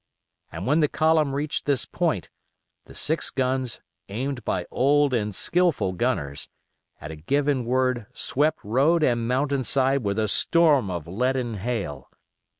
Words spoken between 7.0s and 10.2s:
a given word swept road and mountain side with